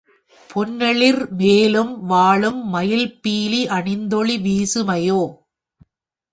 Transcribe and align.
பொன்னேளிர் 0.49 1.19
வேலும் 1.33 1.91
வாளும் 2.07 2.59
மயிற்பீலி 2.73 3.61
அணிந்தொளி 3.77 4.37
வீசு 4.41 4.83
மையோ! 4.83 5.21